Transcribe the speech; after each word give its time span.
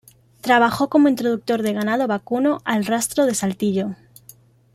Trabajó 0.41 0.89
como 0.89 1.09
introductor 1.09 1.61
de 1.61 1.73
ganado 1.73 2.07
vacuno 2.07 2.57
al 2.65 2.85
rastro 2.87 3.27
de 3.27 3.35
Saltillo. 3.35 3.95